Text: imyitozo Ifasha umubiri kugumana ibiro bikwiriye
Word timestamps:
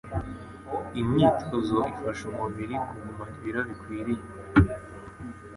imyitozo 1.01 1.77
Ifasha 1.93 2.23
umubiri 2.31 2.75
kugumana 2.87 3.35
ibiro 3.39 3.59
bikwiriye 3.69 4.23